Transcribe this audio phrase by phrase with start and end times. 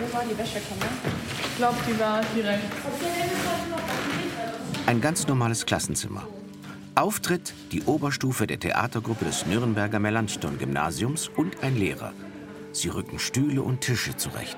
[0.00, 0.90] Wo war die Wäschekammer?
[1.44, 2.64] Ich glaube, die war direkt.
[4.86, 6.26] Ein ganz normales Klassenzimmer.
[6.94, 12.12] Auftritt die Oberstufe der Theatergruppe des Nürnberger Melanchthon-Gymnasiums und ein Lehrer.
[12.72, 14.56] Sie rücken Stühle und Tische zurecht.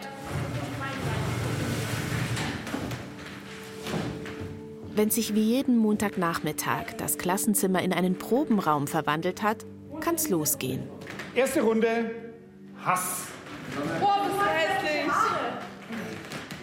[4.94, 9.64] Wenn sich wie jeden Montagnachmittag das Klassenzimmer in einen Probenraum verwandelt hat,
[10.00, 10.82] kann's losgehen.
[11.34, 12.10] Erste Runde.
[12.84, 13.26] Hass.
[14.00, 15.01] Boah, bist du hässlich!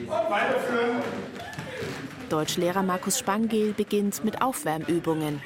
[0.10, 1.04] Und weiterführen.
[2.30, 5.42] Deutschlehrer Markus Spangel beginnt mit Aufwärmübungen.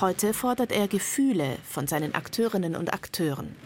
[0.00, 3.56] Heute fordert er Gefühle von seinen Akteurinnen und Akteuren.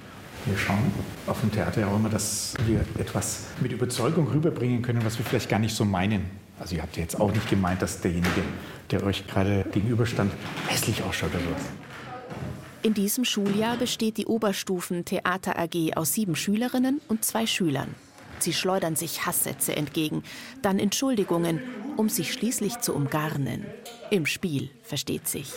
[0.46, 0.90] Wir schauen
[1.26, 5.24] auf dem Theater ja auch immer, dass wir etwas mit Überzeugung rüberbringen können, was wir
[5.26, 6.30] vielleicht gar nicht so meinen.
[6.58, 8.42] Also ihr habt ja jetzt auch nicht gemeint, dass derjenige,
[8.90, 10.32] der euch gerade gegenüberstand,
[10.68, 12.86] hässlich ausschaut oder so.
[12.88, 17.94] In diesem Schuljahr besteht die Oberstufen Theater AG aus sieben Schülerinnen und zwei Schülern.
[18.42, 20.22] Sie schleudern sich Hasssätze entgegen,
[20.62, 21.60] dann Entschuldigungen,
[21.96, 23.66] um sich schließlich zu umgarnen.
[24.10, 25.52] Im Spiel versteht sich.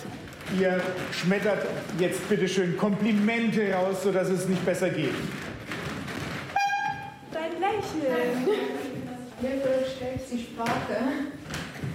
[0.60, 1.66] Ihr schmettert
[2.00, 5.14] jetzt bitte schön Komplimente raus, sodass es nicht besser geht.
[7.32, 8.48] Dein Lächeln.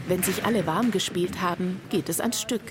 [0.08, 2.62] Wenn sich alle warm gespielt haben, geht es ans Stück.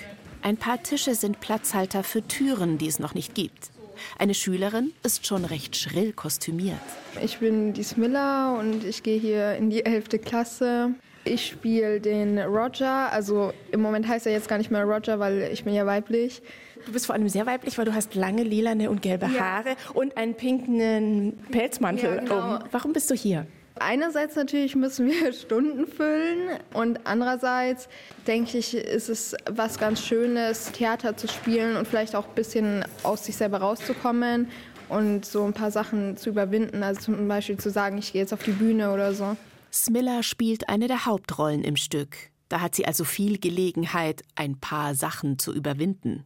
[0.42, 3.72] Ein paar Tische sind Platzhalter für Türen, die es noch nicht gibt.
[4.20, 6.78] Eine Schülerin ist schon recht schrill kostümiert.
[7.24, 10.10] Ich bin die Smilla und ich gehe hier in die 11.
[10.24, 10.92] Klasse.
[11.28, 15.50] Ich spiele den Roger, also im Moment heißt er jetzt gar nicht mehr Roger, weil
[15.52, 16.44] ich bin ja weiblich.
[16.86, 19.40] Du bist vor allem sehr weiblich, weil du hast lange lilane und gelbe Ja.
[19.40, 22.56] Haare und einen pinken Pelzmantel Ja, genau.
[22.58, 22.60] um.
[22.72, 23.48] Warum bist du hier?
[23.80, 27.90] Einerseits natürlich müssen wir Stunden füllen und andererseits
[28.26, 32.86] denke ich, ist es was ganz Schönes, Theater zu spielen und vielleicht auch ein bisschen
[33.04, 34.50] aus sich selber rauszukommen
[34.88, 36.84] und so ein paar Sachen zu überwinden.
[36.84, 39.36] Also zum Beispiel zu sagen, ich gehe jetzt auf die Bühne oder so.
[39.74, 42.16] Smilla spielt eine der Hauptrollen im Stück.
[42.48, 46.26] Da hat sie also viel Gelegenheit, ein paar Sachen zu überwinden.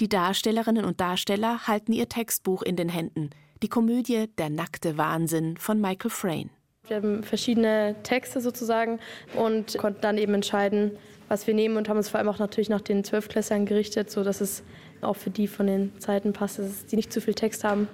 [0.00, 3.30] Die Darstellerinnen und Darsteller halten ihr Textbuch in den Händen.
[3.62, 6.50] Die Komödie Der nackte Wahnsinn von Michael Frayn.
[6.86, 8.98] Wir haben verschiedene Texte sozusagen
[9.34, 12.68] und konnten dann eben entscheiden, was wir nehmen und haben uns vor allem auch natürlich
[12.68, 14.62] nach den Zwölfklässlern gerichtet, sodass es
[15.00, 17.88] auch für die von den Zeiten passt, dass die nicht zu viel Text haben.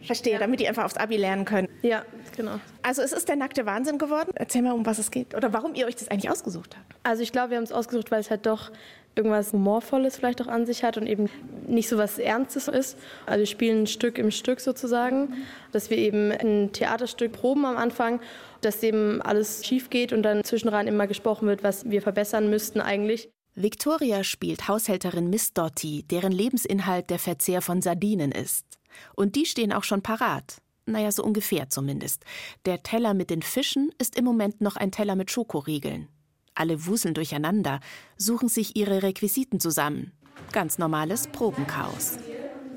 [0.00, 1.68] Verstehe, damit die einfach aufs Abi lernen können.
[1.82, 2.04] Ja,
[2.36, 2.60] genau.
[2.82, 4.30] Also es ist der nackte Wahnsinn geworden.
[4.36, 6.94] Erzähl mal, um was es geht oder warum ihr euch das eigentlich ausgesucht habt.
[7.02, 8.70] Also ich glaube, wir haben es ausgesucht, weil es halt doch
[9.16, 11.28] irgendwas Humorvolles vielleicht auch an sich hat und eben
[11.66, 12.98] nicht so was Ernstes ist.
[13.24, 15.34] Also wir spielen Stück im Stück sozusagen,
[15.72, 18.20] dass wir eben ein Theaterstück proben am Anfang,
[18.60, 22.80] dass eben alles schief geht und dann zwischenrein immer gesprochen wird, was wir verbessern müssten
[22.80, 23.30] eigentlich.
[23.54, 28.66] Victoria spielt Haushälterin Miss Dotti, deren Lebensinhalt der Verzehr von Sardinen ist.
[29.14, 30.58] Und die stehen auch schon parat.
[30.84, 32.22] Naja, so ungefähr zumindest.
[32.66, 36.08] Der Teller mit den Fischen ist im Moment noch ein Teller mit Schokoriegeln.
[36.56, 37.80] Alle wuseln durcheinander,
[38.16, 40.12] suchen sich ihre Requisiten zusammen.
[40.52, 42.18] Ganz normales Probenchaos.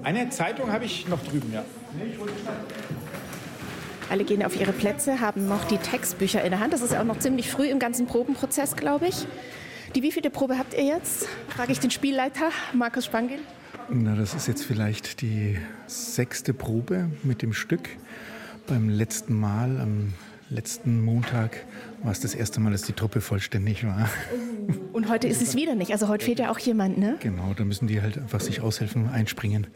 [0.04, 1.64] Eine Zeitung habe ich noch drüben, ja.
[4.10, 6.74] Alle gehen auf ihre Plätze, haben noch die Textbücher in der Hand.
[6.74, 9.26] Das ist auch noch ziemlich früh im ganzen Probenprozess, glaube ich.
[9.96, 11.28] Die wievielte Probe habt ihr jetzt?
[11.48, 13.40] Frage ich den Spielleiter, Markus Spangel.
[13.90, 15.58] Na, das ist jetzt vielleicht die
[15.88, 17.90] sechste Probe mit dem Stück.
[18.68, 20.14] Beim letzten Mal, am
[20.50, 21.66] letzten Montag,
[22.04, 24.10] war es das erste Mal, dass die Truppe vollständig war.
[24.94, 25.92] Und heute ist es wieder nicht.
[25.92, 27.18] Also heute fehlt ja auch jemand, ne?
[27.20, 29.68] Genau, da müssen die halt einfach sich aushelfen, einspringen.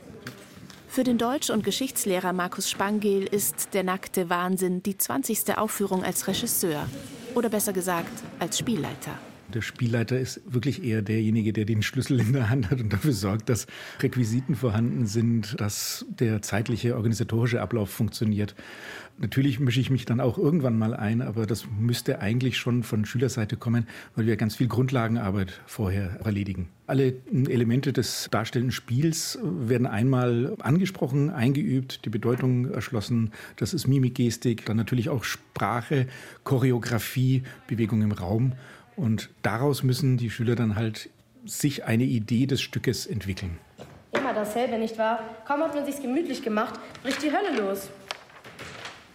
[0.87, 5.57] Für den Deutsch- und Geschichtslehrer Markus Spangel ist Der nackte Wahnsinn die 20.
[5.57, 6.85] Aufführung als Regisseur.
[7.33, 9.17] Oder besser gesagt, als Spielleiter.
[9.53, 13.13] Der Spielleiter ist wirklich eher derjenige, der den Schlüssel in der Hand hat und dafür
[13.13, 13.67] sorgt, dass
[14.01, 18.55] Requisiten vorhanden sind, dass der zeitliche organisatorische Ablauf funktioniert.
[19.19, 23.05] Natürlich mische ich mich dann auch irgendwann mal ein, aber das müsste eigentlich schon von
[23.05, 26.69] Schülerseite kommen, weil wir ganz viel Grundlagenarbeit vorher erledigen.
[26.87, 33.31] Alle Elemente des darstellenden Spiels werden einmal angesprochen, eingeübt, die Bedeutung erschlossen.
[33.55, 36.07] Das ist Mimik, Gestik, dann natürlich auch Sprache,
[36.43, 38.53] Choreografie, Bewegung im Raum.
[38.95, 41.09] Und daraus müssen die Schüler dann halt
[41.45, 43.57] sich eine Idee des Stückes entwickeln.
[44.11, 45.19] Immer dasselbe, nicht wahr?
[45.45, 47.89] Kaum hat man sich's gemütlich gemacht, bricht die Hölle los.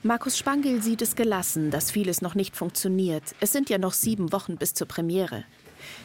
[0.03, 3.23] Markus Spangel sieht es gelassen, dass vieles noch nicht funktioniert.
[3.41, 5.45] Es sind ja noch sieben Wochen bis zur Premiere.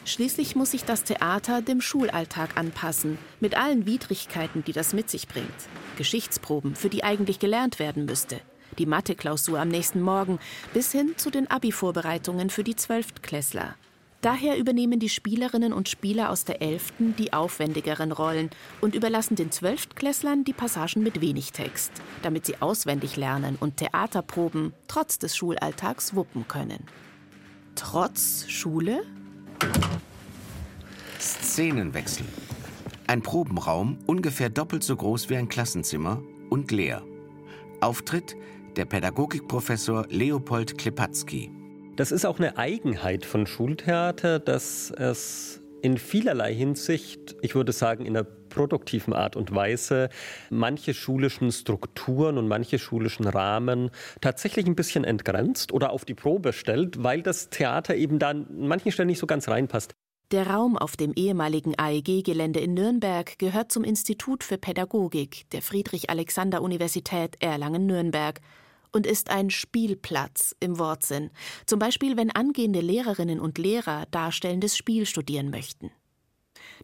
[0.04, 5.28] Schließlich muss sich das Theater dem Schulalltag anpassen, mit allen Widrigkeiten, die das mit sich
[5.28, 5.48] bringt.
[5.96, 8.40] Geschichtsproben, für die eigentlich gelernt werden müsste.
[8.78, 10.38] Die Mathe-Klausur am nächsten Morgen,
[10.72, 13.74] bis hin zu den Abi-Vorbereitungen für die Zwölftklässler.
[14.24, 16.94] Daher übernehmen die Spielerinnen und Spieler aus der 11.
[17.18, 18.48] die aufwendigeren Rollen
[18.80, 24.72] und überlassen den Zwölftklässlern die Passagen mit wenig Text, damit sie auswendig lernen und Theaterproben
[24.88, 26.84] trotz des Schulalltags wuppen können.
[27.74, 29.02] Trotz Schule?
[31.20, 32.24] Szenenwechsel.
[33.06, 37.02] Ein Probenraum ungefähr doppelt so groß wie ein Klassenzimmer und leer.
[37.84, 38.34] Auftritt
[38.76, 41.50] der Pädagogikprofessor Leopold Klepatzky.
[41.96, 48.06] Das ist auch eine Eigenheit von Schultheater, dass es in vielerlei Hinsicht, ich würde sagen
[48.06, 50.08] in einer produktiven Art und Weise,
[50.48, 53.90] manche schulischen Strukturen und manche schulischen Rahmen
[54.22, 58.46] tatsächlich ein bisschen entgrenzt oder auf die Probe stellt, weil das Theater eben da an
[58.50, 59.94] manchen Stellen nicht so ganz reinpasst.
[60.30, 67.36] Der Raum auf dem ehemaligen AEG-Gelände in Nürnberg gehört zum Institut für Pädagogik der Friedrich-Alexander-Universität
[67.40, 68.40] Erlangen-Nürnberg
[68.90, 71.30] und ist ein Spielplatz im Wortsinn,
[71.66, 75.90] zum Beispiel wenn angehende Lehrerinnen und Lehrer darstellendes Spiel studieren möchten.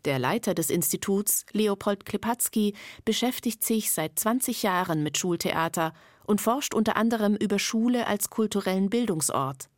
[0.04, 5.94] Der Leiter des Instituts, Leopold Klepatzky, beschäftigt sich seit 20 Jahren mit Schultheater
[6.26, 9.68] und forscht unter anderem über Schule als kulturellen Bildungsort.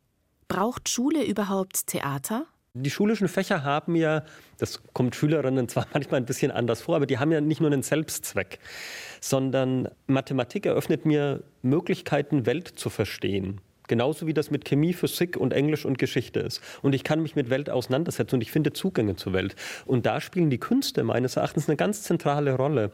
[0.47, 2.45] Braucht Schule überhaupt Theater?
[2.75, 4.23] Die schulischen Fächer haben ja,
[4.57, 7.71] das kommt Schülerinnen zwar manchmal ein bisschen anders vor, aber die haben ja nicht nur
[7.71, 8.57] einen Selbstzweck,
[9.21, 13.61] sondern Mathematik eröffnet mir Möglichkeiten, Welt zu verstehen.
[13.87, 16.61] Genauso wie das mit Chemie, Physik und Englisch und Geschichte ist.
[16.81, 19.55] Und ich kann mich mit Welt auseinandersetzen und ich finde Zugänge zur Welt.
[19.85, 22.91] Und da spielen die Künste meines Erachtens eine ganz zentrale Rolle.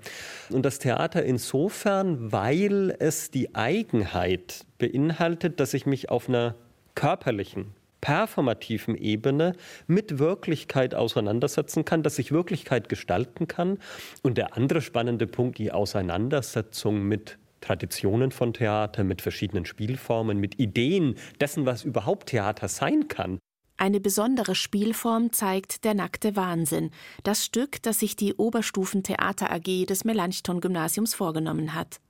[0.50, 6.56] Und das Theater insofern, weil es die Eigenheit beinhaltet, dass ich mich auf einer
[6.96, 7.68] körperlichen,
[8.02, 9.54] performativen Ebene
[9.88, 13.80] mit Wirklichkeit auseinandersetzen kann, dass ich Wirklichkeit gestalten kann.
[14.22, 20.60] Und der andere spannende Punkt, die Auseinandersetzung mit Traditionen von Theater, mit verschiedenen Spielformen, mit
[20.60, 23.40] Ideen dessen, was überhaupt Theater sein kann.
[23.78, 26.92] Eine besondere Spielform zeigt Der nackte Wahnsinn,
[27.24, 32.02] das Stück, das sich die Oberstufentheater AG des Melanchthon-Gymnasiums vorgenommen hat.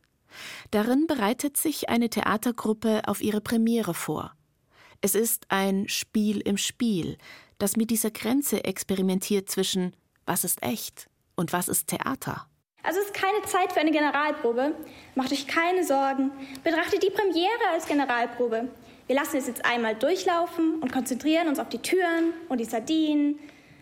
[0.71, 4.33] Darin bereitet sich eine Theatergruppe auf ihre Premiere vor.
[5.01, 7.17] Es ist ein Spiel im Spiel,
[7.57, 12.47] das mit dieser Grenze experimentiert zwischen was ist echt und was ist Theater.
[12.83, 14.75] Also es ist keine Zeit für eine Generalprobe.
[15.15, 16.31] Macht euch keine Sorgen.
[16.63, 18.69] Betrachtet die Premiere als Generalprobe.
[19.07, 23.39] Wir lassen es jetzt einmal durchlaufen und konzentrieren uns auf die Türen und die Sardinen,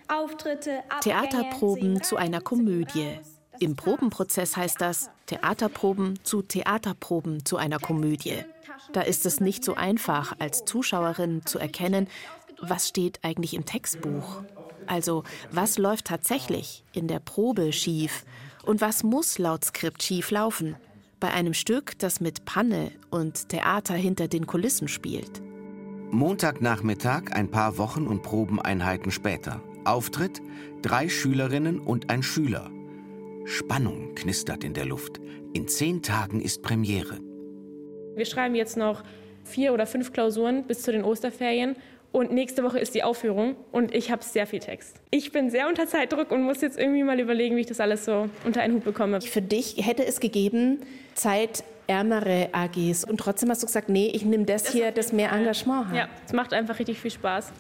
[0.08, 3.20] Auftritte, Abgänge, Theaterproben zu einer Komödie.
[3.60, 8.44] Im Probenprozess heißt das Theaterproben zu Theaterproben zu einer Komödie.
[8.94, 12.08] Da ist es nicht so einfach, als Zuschauerin zu erkennen,
[12.62, 14.42] was steht eigentlich im Textbuch.
[14.88, 18.26] Also, was läuft tatsächlich in der Probe schief
[18.64, 20.76] und was muss laut Skript schief laufen
[21.20, 25.42] bei einem Stück, das mit Panne und Theater hinter den Kulissen spielt.
[26.12, 29.62] Montagnachmittag, ein paar Wochen und Probeneinheiten später.
[29.84, 30.42] Auftritt:
[30.82, 32.70] drei Schülerinnen und ein Schüler.
[33.48, 35.22] Spannung knistert in der Luft.
[35.54, 37.18] In zehn Tagen ist Premiere.
[38.16, 39.04] Wir schreiben jetzt noch
[39.46, 41.78] vier oder fünf Klausuren bis zu den Osterferien
[42.12, 44.98] und nächste Woche ist die Aufführung und ich habe sehr viel Text.
[45.12, 48.04] Ich bin sehr unter Zeitdruck und muss jetzt irgendwie mal überlegen, wie ich das alles
[48.04, 49.22] so unter einen Hut bekomme.
[49.22, 50.82] Für dich hätte es gegeben,
[51.14, 55.32] zeitärmere AGs und trotzdem hast du gesagt, nee, ich nehme das, das hier, das mehr
[55.32, 55.96] Engagement hat.
[55.96, 57.54] Ja, es macht einfach richtig viel Spaß.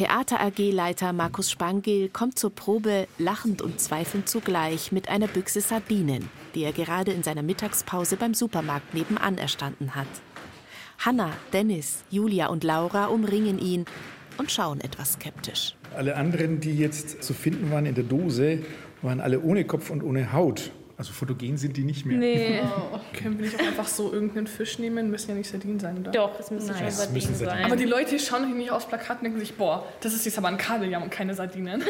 [0.00, 6.30] Theater AG-Leiter Markus Spangel kommt zur Probe lachend und zweifelnd zugleich mit einer Büchse Sardinen,
[6.54, 10.08] die er gerade in seiner Mittagspause beim Supermarkt nebenan erstanden hat.
[11.00, 13.84] Hanna, Dennis, Julia und Laura umringen ihn
[14.38, 15.76] und schauen etwas skeptisch.
[15.94, 18.60] Alle anderen, die jetzt zu finden waren in der Dose,
[19.02, 20.70] waren alle ohne Kopf und ohne Haut.
[21.00, 22.18] Also fotogen sind die nicht mehr.
[22.18, 22.60] Nee.
[22.62, 25.10] Oh, können wir nicht auch einfach so irgendeinen Fisch nehmen?
[25.10, 26.10] Müssen ja nicht Sardinen sein, oder?
[26.10, 26.76] Doch, es müssen Nein.
[26.76, 27.64] schon Sardinen sein.
[27.64, 30.48] Aber die Leute schauen nicht aufs Plakat und denken sich, boah, das ist jetzt aber
[30.48, 31.82] ein Kabeljam und keine Sardinen.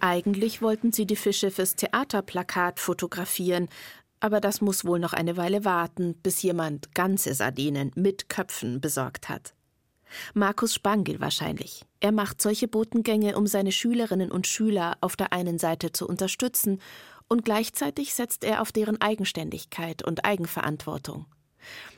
[0.00, 3.68] Eigentlich wollten sie die Fische fürs Theaterplakat fotografieren.
[4.18, 9.28] Aber das muss wohl noch eine Weile warten, bis jemand ganze Sardinen mit Köpfen besorgt
[9.28, 9.54] hat.
[10.34, 11.84] Markus Spangel wahrscheinlich.
[12.00, 16.80] Er macht solche Botengänge, um seine Schülerinnen und Schüler auf der einen Seite zu unterstützen
[17.32, 21.24] und gleichzeitig setzt er auf deren Eigenständigkeit und Eigenverantwortung.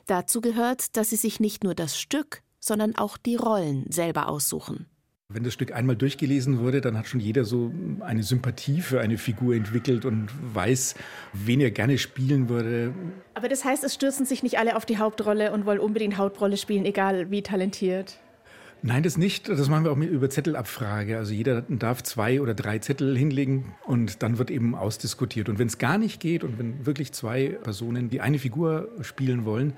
[0.05, 4.85] Dazu gehört, dass sie sich nicht nur das Stück, sondern auch die Rollen selber aussuchen.
[5.27, 9.17] Wenn das Stück einmal durchgelesen wurde, dann hat schon jeder so eine Sympathie für eine
[9.17, 10.95] Figur entwickelt und weiß,
[11.33, 12.93] wen er gerne spielen würde.
[13.33, 16.55] Aber das heißt, es stürzen sich nicht alle auf die Hauptrolle und wollen unbedingt Hauptrolle
[16.55, 18.19] spielen, egal wie talentiert.
[18.81, 19.49] Nein, das nicht.
[19.49, 21.17] Das machen wir auch mit über Zettelabfrage.
[21.17, 25.49] Also jeder darf zwei oder drei Zettel hinlegen und dann wird eben ausdiskutiert.
[25.49, 29.45] Und wenn es gar nicht geht und wenn wirklich zwei Personen die eine Figur spielen
[29.45, 29.73] wollen,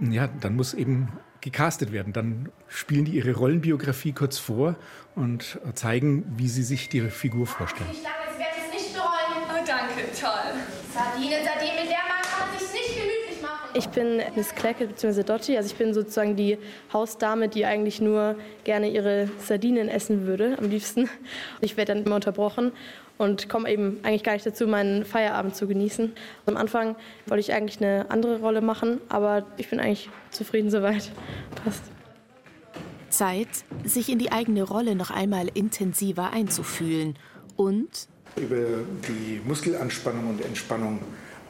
[0.00, 1.08] ja, dann muss eben
[1.40, 2.12] gecastet werden.
[2.12, 4.76] Dann spielen die ihre Rollenbiografie kurz vor
[5.14, 7.90] und zeigen, wie sie sich die Figur vorstellen.
[7.92, 9.42] Ich lange, Sie werden es nicht bereuen.
[9.50, 10.54] Oh, danke, toll.
[10.94, 13.68] Sardinen, Sardinen, mit der Mann kann sich nicht gemütlich machen.
[13.82, 15.24] Ich bin Miss Clackett bzw.
[15.24, 16.56] Dottie, also ich bin sozusagen die
[16.92, 21.10] Hausdame, die eigentlich nur gerne ihre Sardinen essen würde, am liebsten.
[21.60, 22.70] Ich werde dann immer unterbrochen
[23.18, 26.12] und komme eben eigentlich gar nicht dazu, meinen Feierabend zu genießen.
[26.46, 26.94] Am Anfang
[27.26, 31.10] wollte ich eigentlich eine andere Rolle machen, aber ich bin eigentlich zufrieden soweit.
[31.64, 31.82] Passt.
[33.10, 33.48] Zeit,
[33.82, 37.18] sich in die eigene Rolle noch einmal intensiver einzufühlen
[37.56, 38.64] und über
[39.08, 41.00] die Muskelanspannung und Entspannung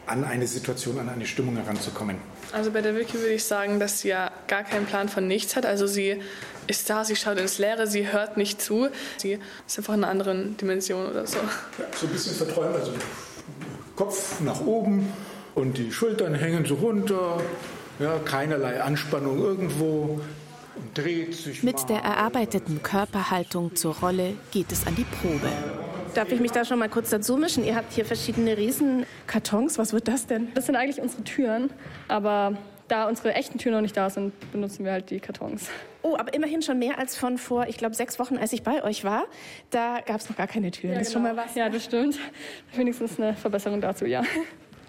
[0.06, 2.16] an eine Situation, an eine Stimmung heranzukommen.
[2.52, 5.56] Also bei der Vicky würde ich sagen, dass sie ja gar keinen Plan von nichts
[5.56, 5.64] hat.
[5.64, 6.21] Also sie
[6.66, 8.88] ist da, sie schaut ins Leere, sie hört nicht zu.
[9.16, 11.38] Sie ist einfach in einer anderen Dimension oder so.
[11.38, 12.92] Ja, so ein bisschen verträumt, also
[13.97, 15.12] Kopf nach oben
[15.54, 17.40] und die Schultern hängen so runter.
[17.99, 20.21] Ja, keinerlei Anspannung irgendwo.
[20.75, 21.87] Und dreht sich mit mal.
[21.87, 25.49] der erarbeiteten Körperhaltung zur Rolle geht es an die Probe.
[26.14, 27.64] Darf ich mich da schon mal kurz dazu mischen?
[27.64, 29.78] Ihr habt hier verschiedene Riesenkartons.
[29.78, 30.52] Was wird das denn?
[30.54, 31.71] Das sind eigentlich unsere Türen,
[32.09, 35.71] aber da unsere echten Türen noch nicht da sind, benutzen wir halt die Kartons.
[36.02, 38.85] Oh, aber immerhin schon mehr als von vor, ich glaube, sechs Wochen, als ich bei
[38.85, 39.25] euch war.
[39.71, 40.95] Da gab es noch gar keine Türen.
[40.99, 41.54] das ist schon mal was.
[41.54, 42.19] Ja, das stimmt.
[42.75, 44.23] Wenigstens eine Verbesserung dazu, ja.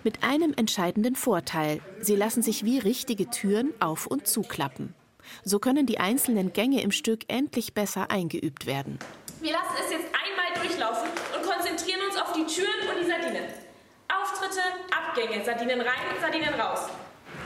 [0.03, 1.79] Mit einem entscheidenden Vorteil.
[2.01, 4.93] Sie lassen sich wie richtige Türen auf- und zuklappen.
[5.45, 8.99] So können die einzelnen Gänge im Stück endlich besser eingeübt werden.
[9.39, 10.22] Wir lassen es jetzt einmal
[10.63, 13.45] durchlaufen und konzentrieren uns auf die Türen und die Sardinen.
[14.07, 16.87] Auftritte, Abgänge, Sardinen rein, Sardinen raus.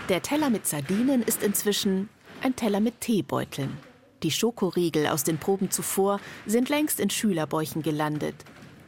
[0.10, 2.10] Der Teller mit Sardinen ist inzwischen
[2.44, 3.78] ein Teller mit Teebeuteln.
[4.24, 8.36] Die Schokoriegel aus den Proben zuvor sind längst in Schülerbäuchen gelandet.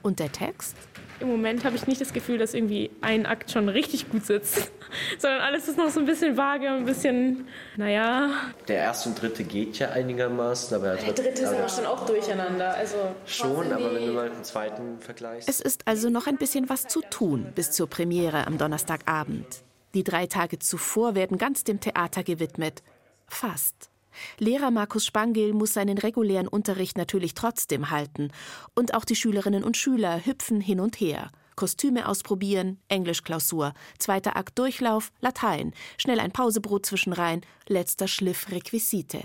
[0.02, 0.76] Und der Text?
[1.20, 4.72] Im Moment habe ich nicht das Gefühl, dass irgendwie ein Akt schon richtig gut sitzt,
[5.20, 8.30] sondern alles ist noch so ein bisschen vage und ein bisschen, naja.
[8.68, 12.74] Der erste und dritte geht ja einigermaßen, aber Der dritte ist aber schon auch durcheinander.
[12.74, 12.96] Also
[13.26, 15.50] Schon, aber wenn du mal den zweiten vergleichst.
[15.50, 19.64] Es ist also noch ein bisschen was zu tun bis zur Premiere am Donnerstagabend.
[19.94, 22.84] Die drei Tage zuvor werden ganz dem Theater gewidmet.
[23.28, 23.90] Fast.
[24.38, 28.32] Lehrer Markus Spangel muss seinen regulären Unterricht natürlich trotzdem halten.
[28.76, 31.32] Und auch die Schülerinnen und Schüler hüpfen hin und her.
[31.56, 39.24] Kostüme ausprobieren, Englischklausur, zweiter Akt Durchlauf, Latein, schnell ein Pausebrot zwischenrein, letzter Schliff Requisite.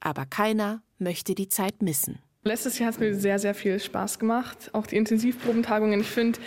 [0.00, 2.18] Aber keiner möchte die Zeit missen.
[2.46, 4.70] Letztes Jahr hat es mir sehr, sehr viel Spaß gemacht.
[4.72, 6.00] Auch die Intensivprobentagungen.
[6.00, 6.38] Ich finde,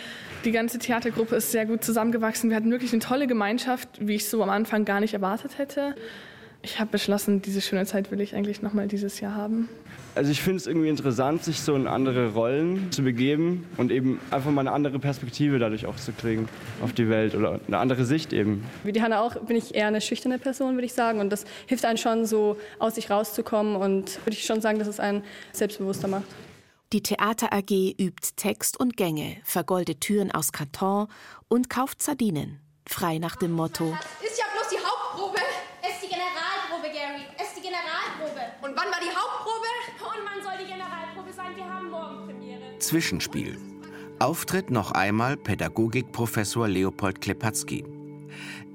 [0.46, 2.48] die ganze Theatergruppe ist sehr gut zusammengewachsen.
[2.48, 5.94] Wir hatten wirklich eine tolle Gemeinschaft, wie ich so am Anfang gar nicht erwartet hätte.
[6.62, 9.68] Ich habe beschlossen, diese schöne Zeit will ich eigentlich nochmal dieses Jahr haben.
[10.14, 14.20] Also ich finde es irgendwie interessant, sich so in andere Rollen zu begeben und eben
[14.30, 16.48] einfach mal eine andere Perspektive dadurch auch zu kriegen
[16.82, 18.66] auf die Welt oder eine andere Sicht eben.
[18.84, 21.20] Wie die Hanna auch bin ich eher eine schüchterne Person, würde ich sagen.
[21.20, 24.88] Und das hilft einem schon so aus sich rauszukommen und würde ich schon sagen, dass
[24.88, 26.24] es einen selbstbewusster macht.
[26.92, 31.06] Die Theater AG übt Text und Gänge, vergoldet Türen aus Karton
[31.46, 32.58] und kauft Sardinen.
[32.84, 35.38] Frei nach dem Motto: Ist ja bloß die Hauptprobe.
[35.82, 37.22] Es ist die Generalprobe, Gary.
[37.36, 38.40] Es ist die Generalprobe.
[38.62, 39.66] Und wann war die Hauptprobe?
[40.00, 41.54] Und wann soll die Generalprobe sein?
[41.54, 42.78] Wir haben morgen Premiere.
[42.78, 43.58] Zwischenspiel.
[44.18, 47.84] Auftritt noch einmal Pädagogikprofessor Leopold Klepatzky.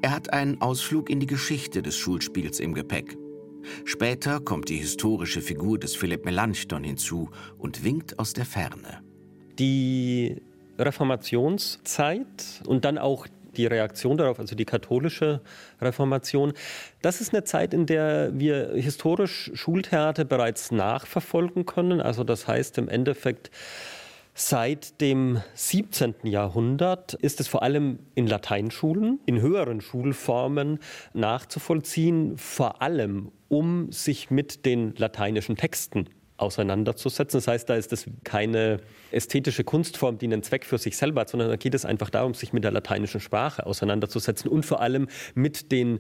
[0.02, 3.18] Er hat einen Ausflug in die Geschichte des Schulspiels im Gepäck.
[3.86, 9.02] Später kommt die historische Figur des Philipp Melanchthon hinzu und winkt aus der Ferne.
[9.58, 10.42] Die
[10.78, 15.42] Reformationszeit und dann auch die Reaktion darauf, also die katholische
[15.82, 16.54] Reformation,
[17.02, 22.02] das ist eine Zeit, in der wir historisch Schultheater bereits nachverfolgen können.
[22.02, 23.52] Also das heißt im Endeffekt,
[24.38, 26.16] Seit dem 17.
[26.24, 30.80] Jahrhundert ist es vor allem in Lateinschulen, in höheren Schulformen
[31.14, 37.38] nachzuvollziehen, vor allem um sich mit den lateinischen Texten auseinanderzusetzen.
[37.38, 38.80] Das heißt, da ist es keine
[39.12, 42.34] ästhetische Kunstform, die einen Zweck für sich selber hat, sondern da geht es einfach darum,
[42.34, 46.00] sich mit der lateinischen Sprache auseinanderzusetzen und vor allem mit den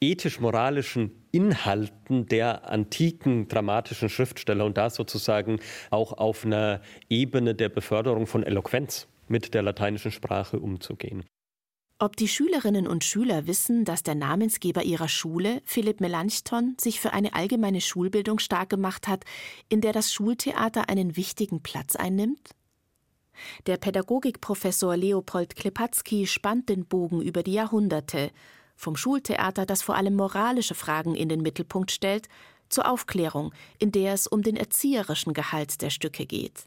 [0.00, 5.60] ethisch-moralischen Inhalten der antiken dramatischen Schriftsteller und da sozusagen
[5.90, 11.24] auch auf einer Ebene der Beförderung von Eloquenz mit der lateinischen Sprache umzugehen.
[12.02, 17.12] Ob die Schülerinnen und Schüler wissen, dass der Namensgeber ihrer Schule, Philipp Melanchthon, sich für
[17.12, 19.24] eine allgemeine Schulbildung stark gemacht hat,
[19.68, 22.56] in der das Schultheater einen wichtigen Platz einnimmt?
[23.68, 28.32] Der Pädagogikprofessor Leopold Klepatzky spannt den Bogen über die Jahrhunderte,
[28.74, 32.28] vom Schultheater, das vor allem moralische Fragen in den Mittelpunkt stellt,
[32.68, 36.66] zur Aufklärung, in der es um den erzieherischen Gehalt der Stücke geht.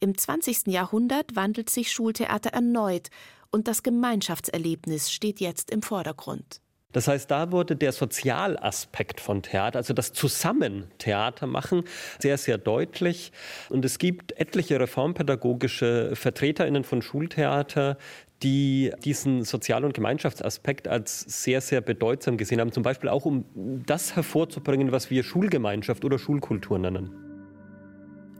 [0.00, 0.66] Im 20.
[0.68, 3.08] Jahrhundert wandelt sich Schultheater erneut
[3.50, 6.60] und das Gemeinschaftserlebnis steht jetzt im Vordergrund.
[6.92, 11.84] Das heißt, da wurde der Sozialaspekt von Theater, also das Zusammentheater machen,
[12.18, 13.32] sehr, sehr deutlich.
[13.68, 17.98] Und es gibt etliche reformpädagogische VertreterInnen von Schultheater,
[18.42, 22.72] die diesen Sozial- und Gemeinschaftsaspekt als sehr, sehr bedeutsam gesehen haben.
[22.72, 27.25] Zum Beispiel auch, um das hervorzubringen, was wir Schulgemeinschaft oder Schulkultur nennen.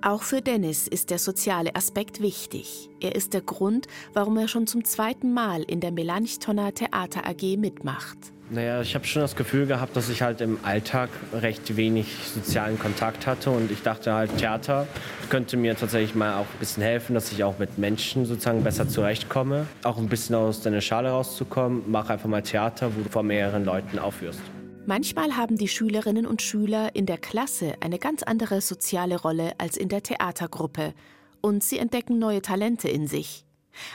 [0.03, 2.91] Auch für Dennis ist der soziale Aspekt wichtig.
[3.01, 7.57] Er ist der Grund, warum er schon zum zweiten Mal in der Melanchthona Theater AG
[7.57, 8.19] mitmacht.
[8.49, 12.79] Naja, ich habe schon das Gefühl gehabt, dass ich halt im Alltag recht wenig sozialen
[12.79, 14.87] Kontakt hatte und ich dachte halt, Theater
[15.31, 18.89] könnte mir tatsächlich mal auch ein bisschen helfen, dass ich auch mit Menschen sozusagen besser
[18.89, 19.67] zurechtkomme.
[19.83, 21.83] Auch ein bisschen aus deiner Schale rauszukommen.
[21.89, 24.41] Mach einfach mal Theater, wo du vor mehreren Leuten aufführst.
[24.89, 29.77] Manchmal haben die Schülerinnen und Schüler in der Klasse eine ganz andere soziale Rolle als
[29.77, 30.95] in der Theatergruppe
[31.41, 33.45] und sie entdecken neue Talente in sich.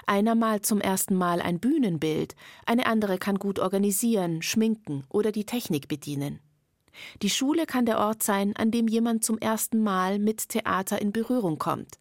[0.05, 5.45] Einer malt zum ersten Mal ein Bühnenbild, eine andere kann gut organisieren, schminken oder die
[5.45, 6.41] Technik bedienen.
[7.21, 11.13] Die Schule kann der Ort sein, an dem jemand zum ersten Mal mit Theater in
[11.13, 12.00] Berührung kommt.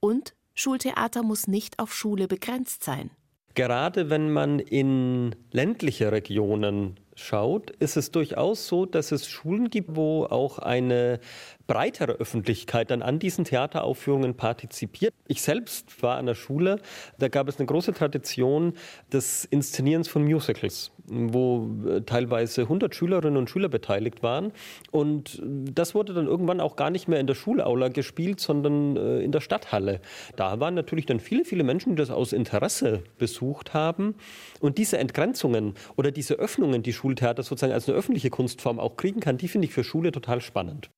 [0.00, 3.10] Und Schultheater muss nicht auf Schule begrenzt sein.
[3.54, 9.96] Gerade wenn man in ländliche Regionen schaut, ist es durchaus so, dass es Schulen gibt,
[9.96, 11.20] wo auch eine
[11.66, 15.14] breitere Öffentlichkeit dann an diesen Theateraufführungen partizipiert.
[15.26, 16.80] Ich selbst war an der Schule,
[17.18, 18.74] da gab es eine große Tradition
[19.12, 24.52] des Inszenierens von Musicals, wo äh, teilweise 100 Schülerinnen und Schüler beteiligt waren.
[24.90, 29.20] Und das wurde dann irgendwann auch gar nicht mehr in der Schulaula gespielt, sondern äh,
[29.20, 30.00] in der Stadthalle.
[30.36, 34.14] Da waren natürlich dann viele, viele Menschen, die das aus Interesse besucht haben.
[34.60, 39.20] Und diese Entgrenzungen oder diese Öffnungen, die Schultheater sozusagen als eine öffentliche Kunstform auch kriegen
[39.20, 40.90] kann, die finde ich für Schule total spannend.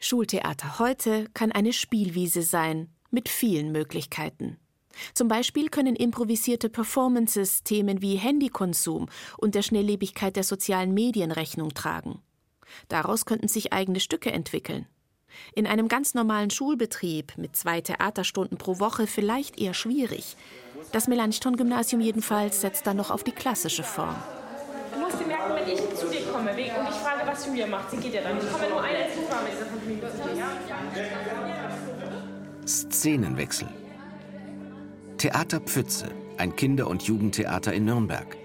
[0.00, 4.58] Schultheater heute kann eine Spielwiese sein, mit vielen Möglichkeiten.
[5.14, 9.08] Zum Beispiel können improvisierte Performances Themen wie Handykonsum
[9.38, 12.20] und der Schnelllebigkeit der sozialen Medien Rechnung tragen.
[12.88, 14.86] Daraus könnten sich eigene Stücke entwickeln.
[15.54, 20.36] In einem ganz normalen Schulbetrieb mit zwei Theaterstunden pro Woche vielleicht eher schwierig.
[20.92, 24.14] Das Melanchthon-Gymnasium jedenfalls setzt dann noch auf die klassische Form.
[24.92, 27.90] Du musst dir merken, wenn ich zu dir komme und ich frage, was Julia macht,
[27.90, 28.38] sie geht ja dann.
[28.38, 30.54] Ich komme nur eine ins mit dieser Familie
[32.66, 33.68] Szenenwechsel.
[35.24, 38.36] Theater Pfütze, ein Kinder- und Jugendtheater in Nürnberg.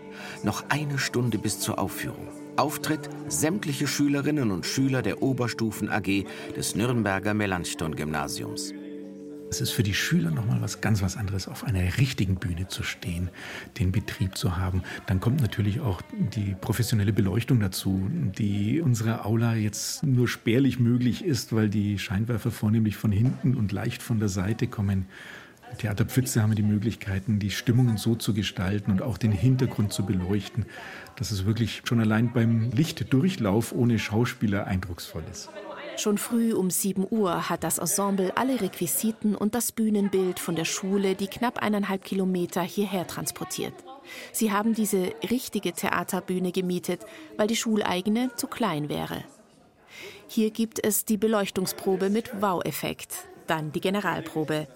[0.44, 2.30] Noch eine Stunde bis zur Aufführung.
[2.56, 6.24] Auftritt sämtliche Schülerinnen und Schüler der Oberstufen AG
[6.56, 8.74] des Nürnberger Melanchthon-Gymnasiums.
[9.52, 12.84] Es ist für die Schüler nochmal was ganz was anderes, auf einer richtigen Bühne zu
[12.84, 13.30] stehen,
[13.78, 14.84] den Betrieb zu haben.
[15.08, 21.26] Dann kommt natürlich auch die professionelle Beleuchtung dazu, die unserer Aula jetzt nur spärlich möglich
[21.26, 25.08] ist, weil die Scheinwerfer vornehmlich von hinten und leicht von der Seite kommen.
[25.78, 29.94] Theater Pfütze haben wir die Möglichkeiten, die Stimmungen so zu gestalten und auch den Hintergrund
[29.94, 30.66] zu beleuchten,
[31.16, 35.50] dass es wirklich schon allein beim Lichtdurchlauf ohne Schauspieler eindrucksvoll ist.
[35.98, 40.64] Schon früh um 7 Uhr hat das Ensemble alle Requisiten und das Bühnenbild von der
[40.64, 43.74] Schule, die knapp eineinhalb Kilometer hierher transportiert.
[44.32, 47.06] Sie haben diese richtige Theaterbühne gemietet,
[47.38, 49.26] weil die schuleigene zu klein wäre.
[50.28, 54.68] Hier gibt es die Beleuchtungsprobe mit Wow-Effekt, dann die Generalprobe.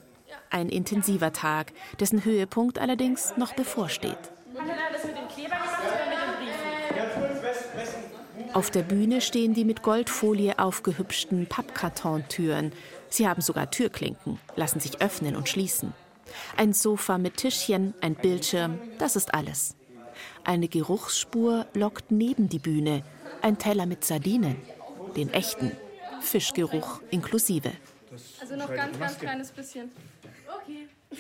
[0.53, 4.19] Ein intensiver Tag, dessen Höhepunkt allerdings noch bevorsteht.
[8.53, 12.71] Auf der Bühne stehen die mit Goldfolie aufgehübschten Pappkartontüren.
[13.09, 15.91] Sie haben sogar Türklinken, lassen sich öffnen und schließen.
[16.55, 19.75] Ein Sofa mit Tischchen, ein Bildschirm, das ist alles.
[20.43, 23.01] Eine Geruchsspur lockt neben die Bühne.
[23.41, 24.57] Ein Teller mit Sardinen,
[25.15, 25.71] den echten,
[26.21, 27.71] Fischgeruch inklusive.
[28.39, 29.91] Also noch ganz, ganz kleines bisschen.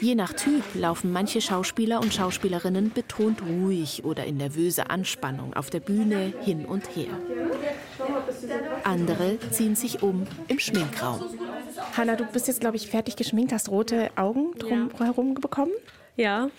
[0.01, 5.69] Je nach Typ laufen manche Schauspieler und Schauspielerinnen betont ruhig oder in nervöser Anspannung auf
[5.69, 7.13] der Bühne hin und her.
[8.83, 11.21] Andere ziehen sich um im Schminkraum.
[11.95, 15.39] Hanna, du bist jetzt, glaube ich, fertig geschminkt, hast rote Augen drumherum ja.
[15.39, 15.73] bekommen.
[16.15, 16.49] Ja.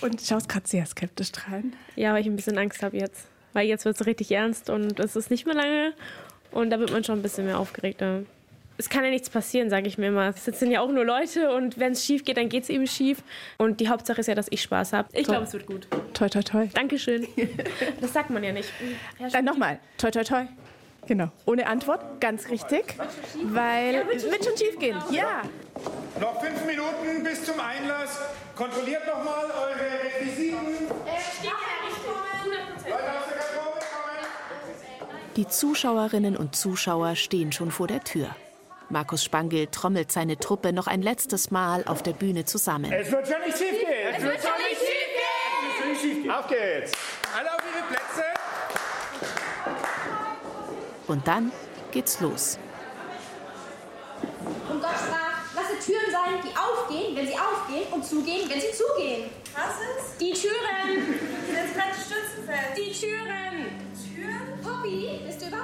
[0.00, 1.74] Und schaust gerade sehr skeptisch rein.
[1.96, 3.26] Ja, weil ich ein bisschen Angst habe jetzt.
[3.52, 5.94] Weil jetzt wird es richtig ernst und es ist nicht mehr lange.
[6.50, 8.22] Und da wird man schon ein bisschen mehr aufgeregter
[8.78, 10.28] es kann ja nichts passieren, sage ich mir immer.
[10.28, 12.86] Es sind ja auch nur Leute und wenn es schief geht, dann geht es eben
[12.86, 13.22] schief.
[13.58, 15.08] Und die Hauptsache ist ja, dass ich Spaß habe.
[15.12, 15.88] Ich glaube, es wird gut.
[16.14, 16.68] Toi, toi, toi.
[16.72, 17.26] Dankeschön.
[18.00, 18.72] das sagt man ja nicht.
[19.32, 19.80] Dann nochmal.
[19.98, 20.46] Toi, toi, toi.
[21.06, 21.28] Genau.
[21.46, 22.94] Ohne Antwort, ganz richtig.
[23.42, 24.96] Weil ja, wird, wird schon schief gehen.
[25.10, 25.42] Ja.
[26.20, 28.20] Noch fünf Minuten bis zum Einlass.
[28.54, 30.56] Kontrolliert nochmal eure Requisiten.
[30.56, 31.98] Äh, steht ja nicht.
[35.36, 38.34] Die Zuschauerinnen und Zuschauer stehen schon vor der Tür.
[38.90, 42.90] Markus Spangel trommelt seine Truppe noch ein letztes Mal auf der Bühne zusammen.
[42.90, 44.14] Es wird schon nicht schief gehen.
[44.16, 45.08] Es wird schon nicht schief
[46.02, 46.22] gehen.
[46.22, 46.30] Nicht.
[46.30, 46.92] Auf geht's.
[47.36, 48.24] Alle auf ihre Plätze.
[51.06, 51.52] Und dann
[51.90, 52.58] geht's los.
[54.70, 58.72] Und Gott sprach, lasse Türen sein, die aufgehen, wenn sie aufgehen und zugehen, wenn sie
[58.72, 59.30] zugehen.
[59.54, 60.20] Was ist?
[60.20, 61.18] Die Türen.
[61.52, 62.76] Das ganze Stützenfeld.
[62.76, 63.87] Die Türen.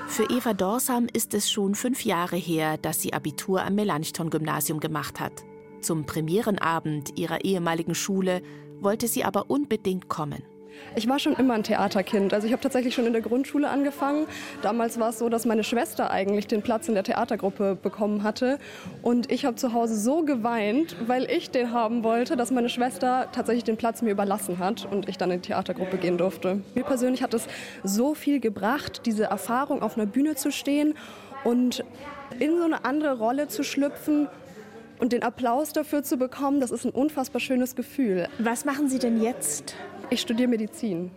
[0.07, 5.19] Für Eva Dorsam ist es schon fünf Jahre her, dass sie Abitur am Melanchthon-Gymnasium gemacht
[5.19, 5.45] hat.
[5.81, 8.43] Zum Premierenabend ihrer ehemaligen Schule
[8.81, 10.43] wollte sie aber unbedingt kommen.
[10.97, 12.33] Ich war schon immer ein Theaterkind.
[12.33, 14.27] Also ich habe tatsächlich schon in der Grundschule angefangen.
[14.63, 18.59] Damals war es so, dass meine Schwester eigentlich den Platz in der Theatergruppe bekommen hatte.
[19.03, 23.29] Und ich habe zu Hause so geweint, weil ich den haben wollte, dass meine Schwester
[23.33, 26.61] tatsächlich den Platz mir überlassen hat und ich dann in die Theatergruppe gehen durfte.
[26.75, 27.47] Mir persönlich hat es
[27.83, 30.95] so viel gebracht, diese Erfahrung auf einer Bühne zu stehen
[31.43, 31.85] und
[32.39, 34.29] in so eine andere Rolle zu schlüpfen
[34.99, 38.29] und den Applaus dafür zu bekommen, das ist ein unfassbar schönes Gefühl.
[38.39, 39.75] Was machen Sie denn jetzt?
[40.11, 41.11] Ich studiere Medizin.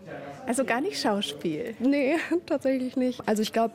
[0.46, 1.76] Also gar nicht Schauspiel?
[1.80, 3.22] Nee, tatsächlich nicht.
[3.26, 3.74] Also ich glaube,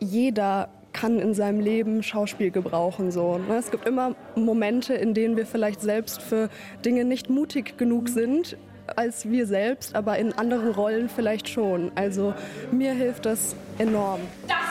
[0.00, 3.10] jeder kann in seinem Leben Schauspiel gebrauchen.
[3.10, 3.38] So.
[3.38, 3.56] ne?
[3.56, 6.48] Es gibt immer Momente, in denen wir vielleicht selbst für
[6.84, 8.56] Dinge nicht mutig genug sind
[8.96, 11.90] als wir selbst, aber in anderen Rollen vielleicht schon.
[11.94, 12.34] Also
[12.70, 14.20] mir hilft das enorm.
[14.46, 14.63] Das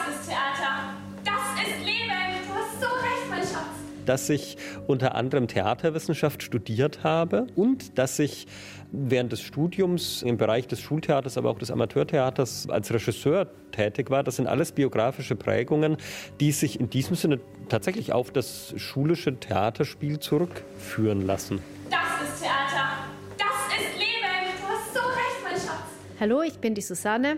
[4.05, 8.47] dass ich unter anderem Theaterwissenschaft studiert habe und dass ich
[8.91, 14.23] während des Studiums im Bereich des Schultheaters, aber auch des Amateurtheaters als Regisseur tätig war.
[14.23, 15.97] Das sind alles biografische Prägungen,
[16.39, 17.39] die sich in diesem Sinne
[17.69, 21.59] tatsächlich auf das schulische Theaterspiel zurückführen lassen.
[21.89, 22.89] Das ist Theater.
[23.37, 24.57] Das ist Leben.
[24.61, 26.19] Du hast so recht, mein Schatz.
[26.19, 27.37] Hallo, ich bin die Susanne.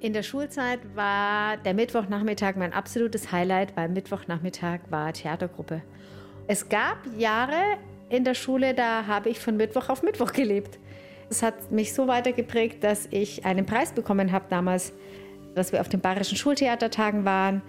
[0.00, 5.82] In der Schulzeit war der Mittwochnachmittag mein absolutes Highlight, weil Mittwochnachmittag war Theatergruppe.
[6.46, 7.78] Es gab Jahre
[8.10, 10.78] in der Schule, da habe ich von Mittwoch auf Mittwoch gelebt.
[11.30, 14.92] Es hat mich so weitergeprägt, dass ich einen Preis bekommen habe damals,
[15.54, 17.62] dass wir auf den Bayerischen Schultheatertagen waren.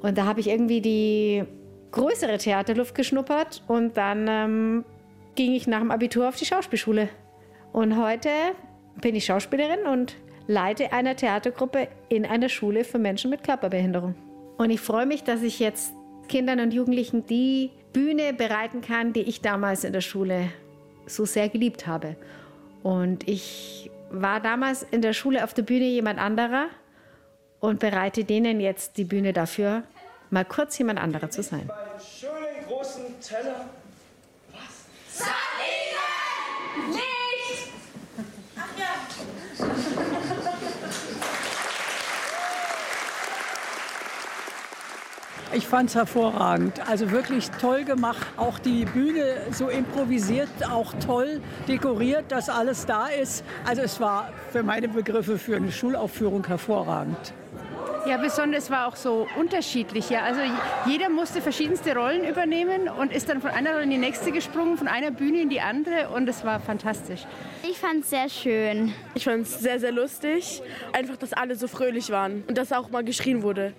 [0.00, 1.44] Und da habe ich irgendwie die
[1.90, 4.84] größere Theaterluft geschnuppert und dann ähm,
[5.34, 7.08] ging ich nach dem Abitur auf die Schauspielschule.
[7.72, 8.30] Und heute
[9.00, 14.14] bin ich Schauspielerin und leite eine Theatergruppe in einer Schule für Menschen mit Körperbehinderung.
[14.56, 15.94] Und ich freue mich, dass ich jetzt
[16.28, 20.50] Kindern und Jugendlichen die Bühne bereiten kann, die ich damals in der Schule
[21.06, 22.16] so sehr geliebt habe.
[22.82, 26.66] Und ich war damals in der Schule auf der Bühne jemand anderer
[27.60, 29.84] und bereite denen jetzt die Bühne dafür,
[30.30, 31.70] mal kurz jemand anderer zu sein.
[31.98, 33.70] Schönen großen Teller.
[45.64, 46.78] Ich fand es hervorragend.
[46.90, 48.26] Also wirklich toll gemacht.
[48.36, 53.42] Auch die Bühne so improvisiert, auch toll dekoriert, dass alles da ist.
[53.64, 57.32] Also es war für meine Begriffe für eine Schulaufführung hervorragend.
[58.06, 60.10] Ja, besonders war auch so unterschiedlich.
[60.10, 60.24] Ja.
[60.24, 60.42] Also
[60.84, 64.76] jeder musste verschiedenste Rollen übernehmen und ist dann von einer Rolle in die nächste gesprungen,
[64.76, 67.22] von einer Bühne in die andere und es war fantastisch.
[67.62, 68.92] Ich fand es sehr schön.
[69.14, 70.62] Ich fand es sehr, sehr lustig.
[70.92, 73.72] Einfach, dass alle so fröhlich waren und dass auch mal geschrien wurde.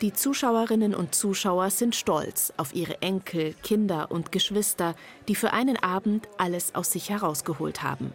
[0.00, 4.94] Die Zuschauerinnen und Zuschauer sind stolz auf ihre Enkel, Kinder und Geschwister,
[5.26, 8.12] die für einen Abend alles aus sich herausgeholt haben.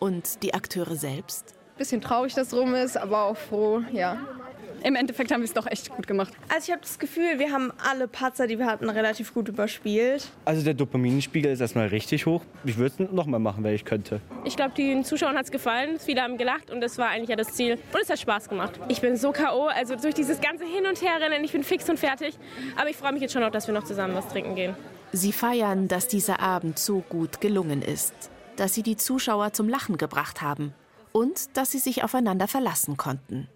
[0.00, 1.54] Und die Akteure selbst?
[1.78, 4.18] Bisschen traurig, dass rum ist, aber auch froh, ja.
[4.84, 6.34] Im Endeffekt haben wir es doch echt gut gemacht.
[6.50, 10.28] Also ich habe das Gefühl, wir haben alle Patzer, die wir hatten, relativ gut überspielt.
[10.44, 12.42] Also der Dopaminspiegel ist erstmal richtig hoch.
[12.66, 14.20] Ich würde es nochmal machen, wenn ich könnte.
[14.44, 15.98] Ich glaube, den Zuschauern hat es gefallen.
[15.98, 17.78] Viele haben gelacht und das war eigentlich ja das Ziel.
[17.94, 18.78] Und es hat Spaß gemacht.
[18.88, 21.98] Ich bin so K.O., also durch dieses ganze Hin- und Herrennen, ich bin fix und
[21.98, 22.38] fertig.
[22.76, 24.76] Aber ich freue mich jetzt schon noch, dass wir noch zusammen was trinken gehen.
[25.12, 28.12] Sie feiern, dass dieser Abend so gut gelungen ist,
[28.56, 30.74] dass sie die Zuschauer zum Lachen gebracht haben
[31.12, 33.48] und dass sie sich aufeinander verlassen konnten.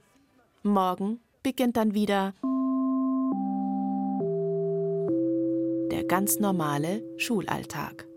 [0.64, 2.34] Morgen beginnt dann wieder
[5.92, 8.07] der ganz normale Schulalltag.